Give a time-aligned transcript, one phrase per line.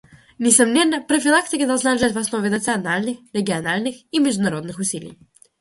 [0.39, 5.15] Несомненно, профилактика должна лежать в основе национальных, региональных и международных усилий.